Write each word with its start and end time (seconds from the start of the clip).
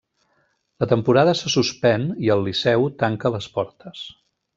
La 0.83 0.85
temporada 0.93 1.35
se 1.41 1.51
suspèn 1.55 2.07
i 2.29 2.31
el 2.37 2.41
Liceu 2.47 2.87
tancà 3.05 3.33
les 3.37 3.49
portes. 3.59 4.03